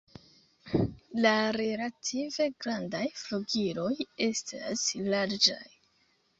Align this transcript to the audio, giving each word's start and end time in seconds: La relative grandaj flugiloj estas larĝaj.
La 1.25 1.33
relative 1.57 2.49
grandaj 2.65 3.03
flugiloj 3.21 3.93
estas 4.31 4.89
larĝaj. 5.15 5.65